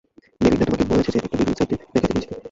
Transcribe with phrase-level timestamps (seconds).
[0.41, 2.35] Melinda তোমাকে বলছে যে, একটা বিল্ডিং সাইটে দেখাতে নিয়ে যেতে।